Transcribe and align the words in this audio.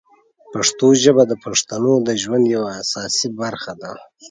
پښتو 0.51 0.87
ژبه 1.03 1.23
د 1.27 1.33
پښتنو 1.45 1.93
د 2.07 2.09
ژوند 2.21 2.45
یوه 2.55 2.71
اساسي 2.81 3.27
برخه 3.41 3.73
ده. 3.81 3.91